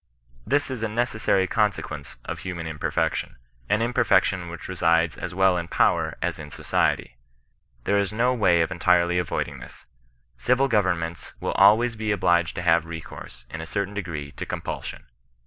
[0.47, 3.37] This is a necessary consequence of human imperfection;
[3.69, 7.17] an imperfection which resides as well in power as in society.
[7.83, 9.85] There is no way of entirely avoiding this;
[10.39, 14.31] civil govern ments will always be obliged to have recourse, in a cer tain degree,
[14.37, 15.05] to compulsion.